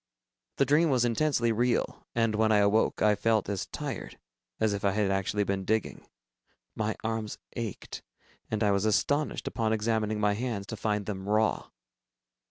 [0.55, 4.17] The dream was intensely real, and when I awoke, I felt as tired
[4.59, 6.07] as if I had actually been digging.
[6.75, 8.01] My arms ached,
[8.49, 11.69] and I was astonished, upon examining my hands, to find them raw.